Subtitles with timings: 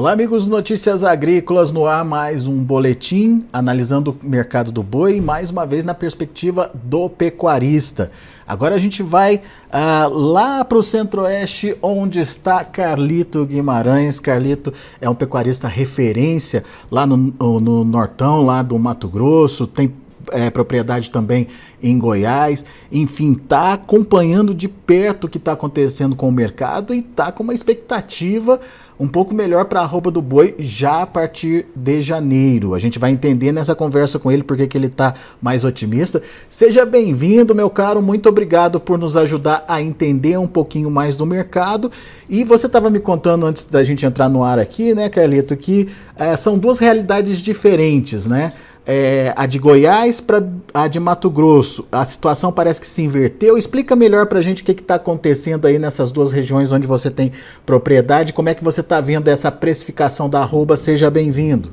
[0.00, 5.50] Olá, amigos Notícias Agrícolas no ar, mais um boletim analisando o mercado do boi, mais
[5.50, 8.10] uma vez na perspectiva do pecuarista.
[8.48, 14.18] Agora a gente vai uh, lá para o centro-oeste, onde está Carlito Guimarães.
[14.18, 14.72] Carlito
[15.02, 19.92] é um pecuarista referência lá no, no, no Nortão, lá do Mato Grosso, tem
[20.32, 21.48] é, propriedade também
[21.82, 22.64] em Goiás.
[22.90, 27.42] Enfim, está acompanhando de perto o que está acontecendo com o mercado e está com
[27.42, 28.60] uma expectativa
[29.00, 32.74] um pouco melhor para a roupa do boi já a partir de janeiro.
[32.74, 36.22] A gente vai entender nessa conversa com ele porque que ele está mais otimista.
[36.50, 38.02] Seja bem-vindo, meu caro.
[38.02, 41.90] Muito obrigado por nos ajudar a entender um pouquinho mais do mercado.
[42.28, 45.88] E você estava me contando antes da gente entrar no ar aqui, né, Carlito, que
[46.14, 48.52] é, são duas realidades diferentes, né?
[48.92, 51.86] É, a de Goiás para a de Mato Grosso.
[51.92, 53.56] A situação parece que se inverteu.
[53.56, 57.08] Explica melhor para a gente o que está acontecendo aí nessas duas regiões onde você
[57.08, 57.30] tem
[57.64, 58.32] propriedade.
[58.32, 60.76] Como é que você está vendo essa precificação da arroba?
[60.76, 61.70] Seja bem-vindo.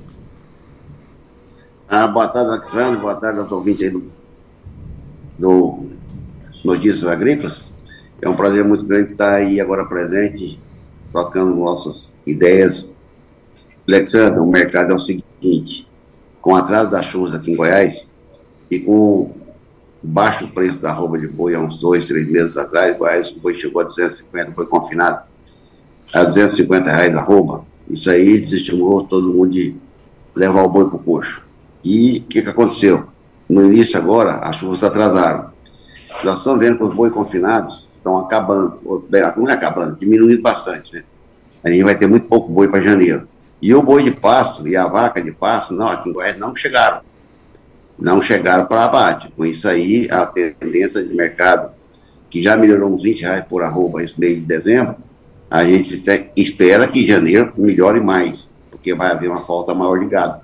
[1.89, 3.01] Ah, boa tarde, Alexandre.
[3.01, 4.03] Boa tarde aos ouvintes aí do,
[5.39, 5.85] do
[6.63, 7.65] Notícias Agrícolas.
[8.21, 10.59] É um prazer muito grande estar aí agora presente,
[11.11, 12.93] trocando nossas ideias.
[13.87, 15.87] Alexandre, o mercado é o seguinte:
[16.41, 18.07] com atraso das chuvas aqui em Goiás
[18.69, 19.31] e com
[20.01, 23.55] baixo preço da roupa de boi há uns dois, três meses atrás, Goiás o boi
[23.57, 25.21] chegou a 250, foi confinado
[26.13, 27.65] a 250 reais a roupa.
[27.89, 29.75] Isso aí desestimulou todo mundo de
[30.35, 31.45] levar o boi para o coxo.
[31.83, 33.07] E o que, que aconteceu?
[33.49, 35.51] No início agora, as chuvas atrasaram.
[36.23, 38.79] Nós estamos vendo que os boi confinados estão acabando,
[39.37, 41.03] não é acabando, diminuindo bastante, né?
[41.63, 43.27] A gente vai ter muito pouco boi para janeiro.
[43.61, 46.55] E o boi de pasto e a vaca de pasto, não, aqui em Goiás não
[46.55, 47.01] chegaram.
[47.97, 49.31] Não chegaram para abate.
[49.35, 51.71] Com isso aí, a tendência de mercado,
[52.29, 54.95] que já melhorou uns 20 reais por arroba esse mês de dezembro,
[55.49, 56.03] a gente
[56.35, 60.41] espera que janeiro melhore mais, porque vai haver uma falta maior de gado.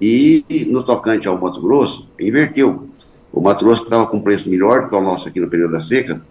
[0.00, 2.88] E no tocante ao Mato Grosso, inverteu.
[3.32, 5.80] O Mato Grosso estava com preço melhor do que o nosso aqui no período da
[5.80, 6.22] seca,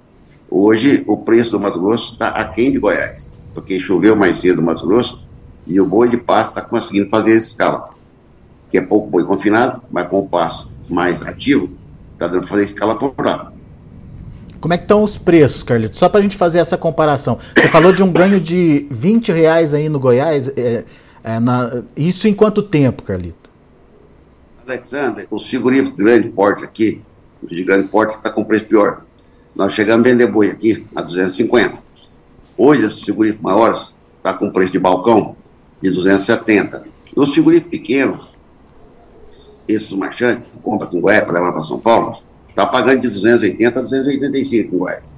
[0.49, 4.63] hoje o preço do Mato Grosso está aquém de Goiás, porque choveu mais cedo no
[4.63, 5.21] Mato Grosso,
[5.65, 7.89] e o boi de pasto está conseguindo fazer essa escala.
[8.69, 11.69] Que é pouco boi confinado, mas com o pasto mais ativo,
[12.13, 13.51] está dando para fazer escala por lá.
[14.59, 15.97] Como é que estão os preços, Carlito?
[15.97, 17.39] Só para a gente fazer essa comparação.
[17.57, 20.47] Você falou de um ganho de 20 reais aí no Goiás.
[20.49, 20.85] É,
[21.23, 23.49] é, na, isso em quanto tempo, Carlito?
[24.67, 27.01] Alexander, o frigorífico grande porte aqui,
[27.41, 29.01] o de grande porte está com preço pior.
[29.55, 31.81] Nós chegamos a vender boi aqui a 250.
[32.55, 35.35] Hoje, esses frigoríficos maiores está com preço de balcão
[35.81, 36.85] de 270.
[37.15, 38.37] Nos frigoríficos pequenos,
[39.67, 43.79] esses marchantes, que compra com Goiás para levar para São Paulo, está pagando de 280
[43.79, 45.13] a 285 em Goiás.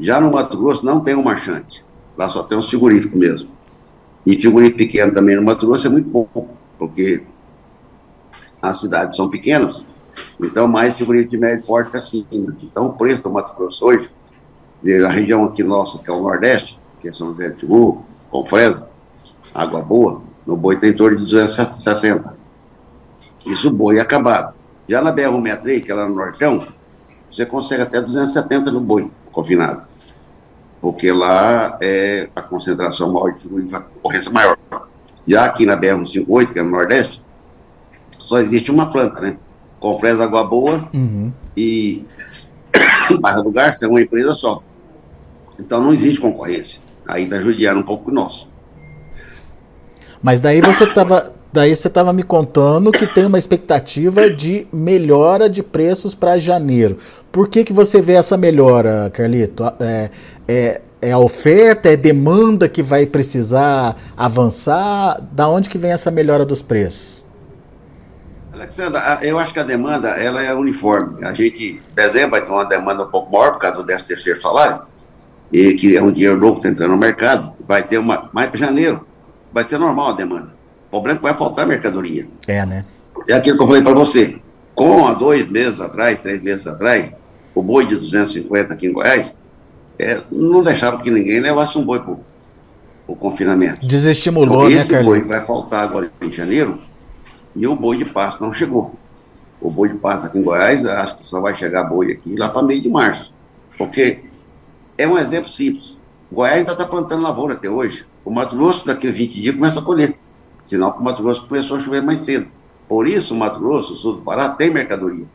[0.00, 1.84] Já no Mato Grosso não tem um marchante.
[2.16, 3.50] Lá só tem um frigorífico mesmo.
[4.26, 7.24] E frigorífico pequeno também no Mato Grosso é muito pouco, porque
[8.60, 9.86] as cidades são pequenas,
[10.40, 12.26] então mais frigorífico de médio porte assim.
[12.62, 14.10] Então o preço do Mato Grosso hoje,
[14.82, 18.88] da região aqui nossa, que é o Nordeste, que é São José de Timur, Confresa,
[19.54, 22.36] água boa, no boi tem em torno de 260.
[23.46, 24.54] Isso boi é acabado.
[24.88, 26.66] Já na BR-163, que é lá no Nortão,
[27.30, 29.82] você consegue até 270 no boi confinado.
[30.80, 34.58] Porque lá é a concentração maior de figurino, a concorrência maior.
[35.26, 37.22] Já aqui na BR-158, que é no Nordeste,
[38.18, 39.36] só existe uma planta, né?
[39.80, 41.32] Confresa Água Boa uhum.
[41.56, 42.04] e
[43.20, 44.62] Barra do Garça é uma empresa só.
[45.58, 46.80] Então não existe concorrência.
[47.06, 48.48] Aí está judiando um pouco o nosso.
[50.24, 55.50] Mas daí você estava daí você estava me contando que tem uma expectativa de melhora
[55.50, 56.96] de preços para janeiro.
[57.30, 59.62] Por que, que você vê essa melhora, Carlito?
[59.78, 60.10] É,
[60.48, 65.20] é, é a oferta, é demanda que vai precisar avançar?
[65.30, 67.22] Da onde que vem essa melhora dos preços?
[68.50, 71.22] Alexandra, eu acho que a demanda ela é uniforme.
[71.22, 74.40] A gente, dezembro, vai ter uma demanda um pouco maior por causa do 13 terceiro
[74.40, 74.80] salário,
[75.52, 77.52] e que é um dinheiro novo que está entrando no mercado.
[77.68, 79.04] Vai ter uma mais para janeiro
[79.54, 80.52] vai ser normal a demanda.
[80.88, 82.26] O problema é que vai faltar mercadoria.
[82.48, 82.84] É, né?
[83.28, 84.40] É aquilo que eu falei para você.
[84.74, 87.12] Com há dois meses atrás, três meses atrás,
[87.54, 89.32] o boi de 250 aqui em Goiás,
[89.96, 92.16] é, não deixava que ninguém levasse um boi para
[93.06, 93.86] o confinamento.
[93.86, 96.82] Desestimulou, então, né, Esse boi vai faltar agora em janeiro
[97.54, 98.96] e o boi de pasto não chegou.
[99.60, 102.48] O boi de pasto aqui em Goiás, acho que só vai chegar boi aqui lá
[102.48, 103.32] para meio de março.
[103.78, 104.24] Porque
[104.98, 105.96] é um exemplo simples.
[106.32, 108.04] Goiás ainda está plantando lavoura até hoje.
[108.24, 110.18] O Mato Grosso, daqui a 20 dias, começa a colher.
[110.62, 112.48] Sinal que o Mato Grosso começou a chover mais cedo.
[112.88, 115.26] Por isso, o Mato Grosso, o sul do Pará, tem mercadoria.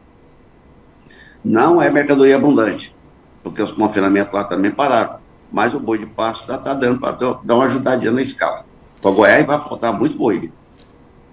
[1.43, 2.95] Não é mercadoria abundante,
[3.43, 5.17] porque os confinamentos lá também pararam.
[5.51, 8.65] Mas o boi de pasto já está dando para dar uma ajudadinha na escala.
[9.01, 10.51] Para Goiás vai faltar muito boi.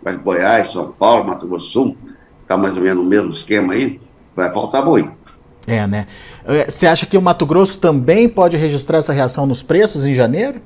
[0.03, 1.97] Mas Goiás, São Paulo, Mato Grosso do Sul,
[2.43, 4.01] está mais ou menos no mesmo esquema aí,
[4.35, 5.11] vai faltar boi.
[5.67, 6.07] É, né?
[6.45, 10.15] É, você acha que o Mato Grosso também pode registrar essa reação nos preços em
[10.15, 10.63] janeiro?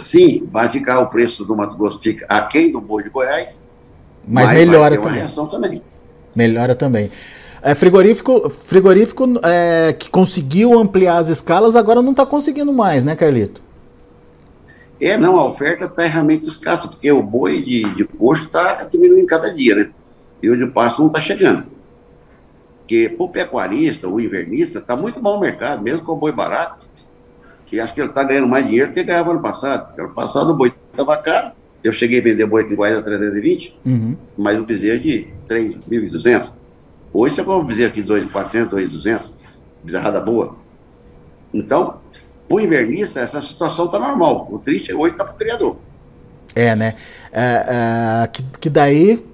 [0.00, 3.60] Sim, vai ficar o preço do Mato Grosso fica aquém do boi de Goiás,
[4.26, 5.26] mas, mas melhora também.
[5.50, 5.82] também.
[6.34, 7.10] Melhora também.
[7.60, 13.14] É, frigorífico frigorífico é, que conseguiu ampliar as escalas, agora não está conseguindo mais, né,
[13.14, 13.62] Carlito?
[15.00, 19.26] É, não, a oferta está realmente escassa, porque o boi de, de coxo está diminuindo
[19.26, 19.90] cada dia, né?
[20.42, 21.66] E o de pasto não está chegando.
[22.78, 26.30] Porque para o pecuarista, o invernista, está muito bom o mercado, mesmo com o boi
[26.30, 26.86] barato.
[27.72, 29.98] E acho que ele está ganhando mais dinheiro do que ganhava ano passado.
[29.98, 31.52] Ano passado o boi estava caro.
[31.82, 34.16] Eu cheguei a vender boi em Guarda a 320, uhum.
[34.36, 36.52] mas um bezerro de 3.200.
[37.12, 39.30] Hoje você compra um bezerro aqui de 2.400, 2.200,
[39.82, 40.56] bezerrada boa.
[41.52, 41.98] Então,
[42.48, 44.48] o invernista, essa situação está normal.
[44.50, 45.76] O triste hoje está para o criador.
[46.54, 46.94] É, né?
[47.32, 49.24] É, é, que, que daí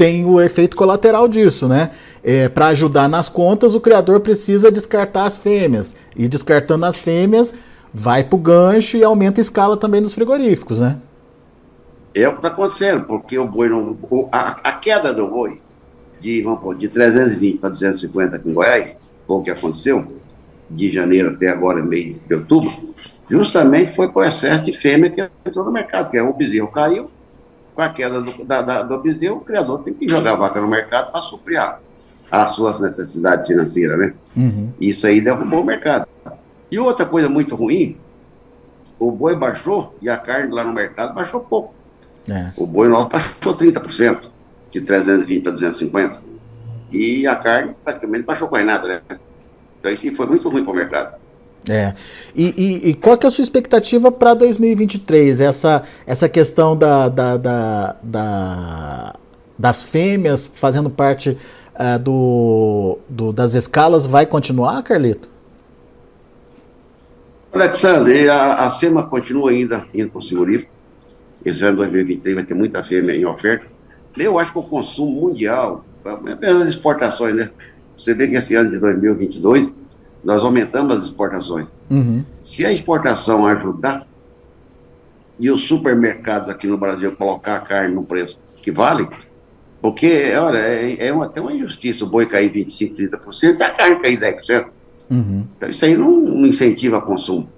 [0.00, 1.90] tem o efeito colateral disso, né?
[2.24, 5.94] É, para ajudar nas contas, o criador precisa descartar as fêmeas.
[6.16, 7.54] E descartando as fêmeas,
[7.92, 10.96] vai para o gancho e aumenta a escala também nos frigoríficos, né?
[12.14, 13.98] É o que está acontecendo, porque o boi não.
[14.32, 15.60] A, a, queda do boi
[16.18, 18.96] de, vamos pôr, de 320 para 250 aqui em Goiás,
[19.26, 20.02] foi o que aconteceu,
[20.70, 22.94] de janeiro até agora, mês de outubro,
[23.28, 27.10] justamente foi por excesso de fêmea que entrou no mercado, que é o bezerro caiu,
[27.74, 30.60] com a queda do, da, da, do bezerro, o criador tem que jogar a vaca
[30.60, 31.60] no mercado para suprir
[32.30, 34.14] as suas necessidades financeiras, né?
[34.36, 34.72] Uhum.
[34.80, 36.06] Isso aí derrubou o mercado.
[36.70, 37.96] E outra coisa muito ruim,
[38.98, 41.74] o boi baixou e a carne lá no mercado baixou pouco.
[42.28, 42.52] É.
[42.56, 44.30] O boi nosso baixou 30%,
[44.70, 46.20] de 320 para 250.
[46.92, 49.18] E a carne praticamente baixou quase nada, né?
[49.78, 51.19] Então isso foi muito ruim para o mercado.
[51.70, 51.94] É.
[52.34, 55.40] E, e, e, qual que é a sua expectativa para 2023?
[55.40, 59.14] Essa, essa questão da, da, da, da
[59.56, 61.36] das fêmeas fazendo parte
[61.74, 65.30] uh, do, do, das escalas vai continuar, Carlito?
[67.52, 70.72] Alexandre, a, a SEMA continua ainda indo para o frigorífico.
[71.44, 73.66] Esse ano 2023 vai ter muita fêmea em oferta.
[74.16, 77.50] Eu acho que o consumo mundial, apenas as exportações, né?
[77.96, 79.70] Você vê que esse ano de 2022
[80.22, 81.68] nós aumentamos as exportações.
[81.90, 82.24] Uhum.
[82.38, 84.06] Se a exportação ajudar
[85.38, 89.08] e os supermercados aqui no Brasil colocar a carne no preço que vale,
[89.80, 93.70] porque, olha, é, é uma, até uma injustiça o boi cair 25%, 30% e a
[93.70, 94.66] carne cair 10%.
[95.10, 95.46] Uhum.
[95.56, 97.48] Então, isso aí não, não incentiva o consumo.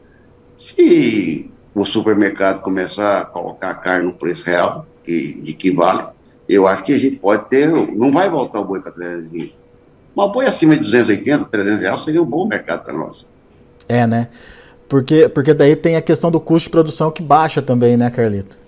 [0.56, 6.04] Se o supermercado começar a colocar a carne no preço real, que, de que vale,
[6.48, 7.68] eu acho que a gente pode ter.
[7.68, 9.56] Não vai voltar o boi para 320.
[10.14, 13.26] Uma boi acima de 280, 300 reais seria um bom mercado para nós.
[13.88, 14.28] É, né?
[14.88, 18.58] Porque, porque daí tem a questão do custo de produção que baixa também, né, Carlito?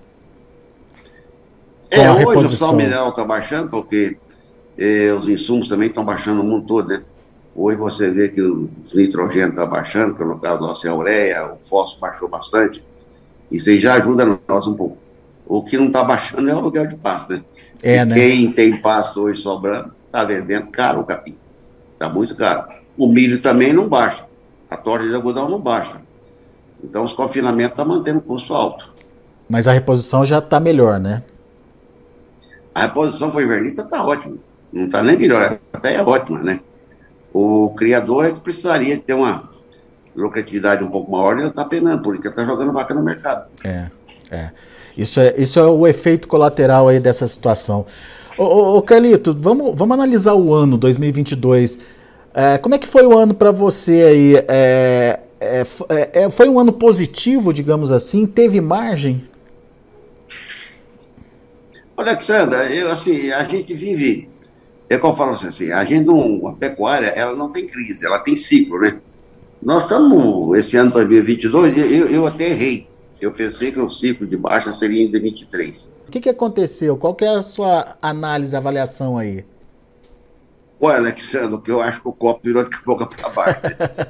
[1.91, 4.17] É, hoje o sal mineral está baixando, porque
[4.77, 7.03] eh, os insumos também estão baixando no mundo todo, né?
[7.55, 11.57] Hoje você vê que o nitrogênio está baixando, que no caso da nossa ureia, o
[11.65, 12.83] fósforo baixou bastante.
[13.51, 14.99] Isso aí já ajuda nós um pouco.
[15.47, 17.45] O que não está baixando é o aluguel de pasto, né?
[17.83, 18.15] É, e né?
[18.15, 21.37] Quem tem pasto hoje sobrando, está vendendo caro o capim.
[21.93, 22.69] Está muito caro.
[22.97, 24.25] O milho também não baixa.
[24.71, 26.01] A torta de algodão não baixa.
[26.83, 28.95] Então, os confinamentos estão tá mantendo o custo alto.
[29.49, 31.25] Mas a reposição já está melhor, né?
[32.73, 34.37] A reposição o invernista está ótima.
[34.73, 36.61] Não está nem melhor, até é ótima, né?
[37.33, 39.51] O criador é que precisaria ter uma
[40.15, 43.47] lucratividade um pouco maior e ele está penando, porque ele está jogando vaca no mercado.
[43.65, 43.91] É,
[44.31, 44.51] é.
[44.97, 47.87] Isso é, isso é o efeito colateral aí dessa situação.
[48.37, 51.79] Ô, ô, ô Carlito, vamos, vamos analisar o ano 2022.
[52.35, 54.45] É, como é que foi o ano para você aí?
[54.49, 55.67] É, é,
[56.13, 58.27] é, foi um ano positivo, digamos assim?
[58.27, 59.29] Teve margem?
[61.97, 64.29] Alexandra, eu, assim, a gente vive,
[64.91, 68.19] é como eu falo assim, a gente não, a pecuária, ela não tem crise, ela
[68.19, 68.99] tem ciclo, né?
[69.63, 72.89] Nós estamos, esse ano 2022, eu, eu até errei.
[73.21, 75.95] Eu pensei que o ciclo de baixa seria em 2023.
[76.09, 76.97] O que, que aconteceu?
[76.97, 79.45] Qual que é a sua análise, avaliação aí?
[80.81, 83.61] Olha, Alexandre, que eu acho que o copo virou de boca para baixo.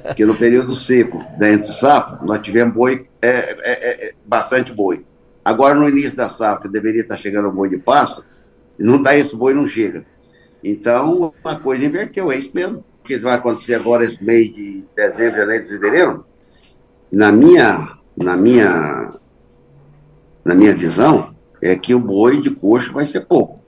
[0.03, 5.05] Porque no período seco da entre sapo, nós tivemos boi, é, é, é, bastante boi.
[5.43, 8.25] Agora, no início da safra, deveria estar chegando o boi de pasto,
[8.77, 10.05] não está esse boi, não chega.
[10.63, 12.83] Então, a coisa inverteu, é isso mesmo.
[12.99, 16.25] O que vai acontecer agora esse mês de dezembro, janeiro, fevereiro?
[17.11, 19.13] Na minha, na minha,
[20.43, 23.59] na minha visão, é que o boi de coxo vai ser pouco.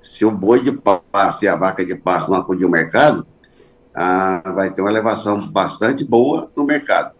[0.00, 3.26] Se o boi de pasto e a vaca de pasto não acudir o mercado,
[3.94, 7.18] ah, vai ter uma elevação bastante boa no mercado.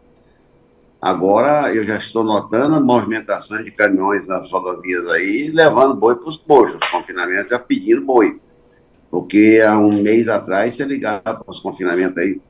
[1.01, 6.29] Agora eu já estou notando a movimentação de caminhões nas rodovias aí, levando boi para
[6.29, 8.41] os coxos, confinamento já pedindo boi.
[9.11, 12.41] Porque há um mês atrás, você ligava para os confinamentos aí,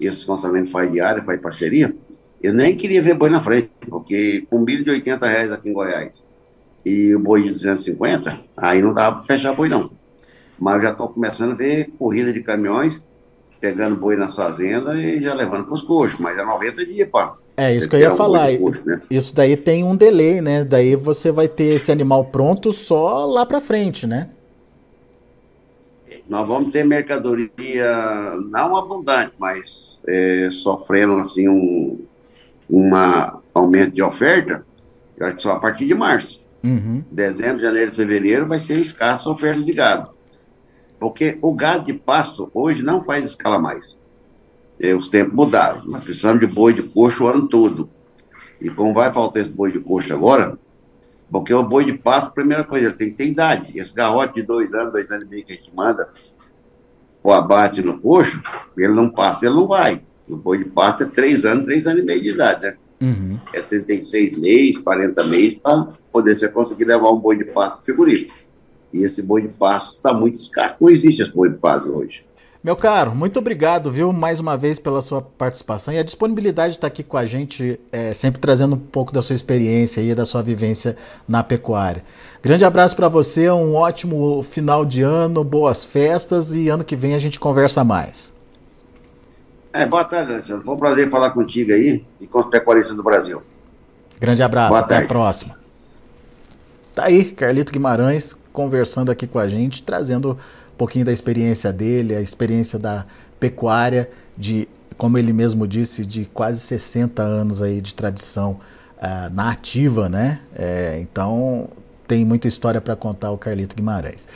[0.00, 1.94] esses confinamentos faz diário, faz parceria,
[2.42, 5.72] eu nem queria ver boi na frente, porque com milho de 80 reais aqui em
[5.72, 6.22] Goiás
[6.84, 9.90] e o boi de 250, aí não dava para fechar boi não.
[10.58, 13.04] Mas eu já estou começando a ver corrida de caminhões,
[13.60, 17.36] pegando boi nas fazendas e já levando para os coxos, mas é 90 dias, pá.
[17.56, 18.56] É, isso que eu ia falar.
[18.56, 19.00] Coxo, né?
[19.10, 20.62] Isso daí tem um delay, né?
[20.62, 24.30] Daí você vai ter esse animal pronto só lá para frente, né?
[26.28, 27.50] Nós vamos ter mercadoria
[28.50, 31.98] não abundante, mas é, sofrendo assim um
[32.68, 34.64] uma aumento de oferta,
[35.16, 36.40] eu acho que só a partir de março.
[36.62, 37.04] Uhum.
[37.10, 40.10] Dezembro, janeiro, fevereiro vai ser escassa a oferta de gado.
[40.98, 43.98] Porque o gado de pasto hoje não faz escala mais.
[44.78, 45.84] E os tempos mudaram.
[45.86, 47.88] Nós precisamos de boi de coxo o ano todo.
[48.60, 50.58] E como vai faltar esse boi de coxo agora,
[51.30, 53.72] porque o boi de pasto, primeira coisa, ele tem que ter idade.
[53.78, 56.08] Esse garrote de dois anos, dois anos e meio que a gente manda
[57.22, 58.40] o abate no coxo,
[58.76, 60.02] ele não passa, ele não vai.
[60.30, 62.76] O boi de pasto é três anos, três anos e meio de idade, né?
[63.00, 63.38] Uhum.
[63.52, 68.28] É 36 meses, 40 meses para poder você conseguir levar um boi de pasto figurino.
[68.92, 70.78] E esse boi de pasto está muito escasso.
[70.80, 72.24] Não existe esse boi de pasto hoje.
[72.62, 76.78] Meu caro, muito obrigado, viu, mais uma vez pela sua participação e a disponibilidade de
[76.78, 80.26] estar aqui com a gente, é, sempre trazendo um pouco da sua experiência e da
[80.26, 82.04] sua vivência na pecuária.
[82.42, 87.14] Grande abraço para você, um ótimo final de ano, boas festas e ano que vem
[87.14, 88.36] a gente conversa mais.
[89.72, 90.64] É, boa tarde, Alessandro.
[90.64, 93.42] Foi um prazer falar contigo aí e com os pecuaristas do Brasil.
[94.18, 95.04] Grande abraço, boa até tarde.
[95.06, 95.58] a próxima.
[96.94, 102.16] Tá aí, Carlito Guimarães conversando aqui com a gente, trazendo um pouquinho da experiência dele,
[102.16, 103.06] a experiência da
[103.38, 108.58] pecuária, de, como ele mesmo disse, de quase 60 anos aí de tradição
[108.96, 110.40] uh, na ativa, né?
[110.56, 111.68] É, então
[112.08, 114.26] tem muita história para contar o Carlito Guimarães.